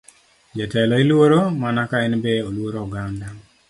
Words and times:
Jatelo 0.55 0.95
iluoro 1.03 1.39
mana 1.61 1.81
ka 1.89 1.97
en 2.07 2.13
be 2.23 2.33
oluoro 2.47 2.77
oganda. 2.85 3.27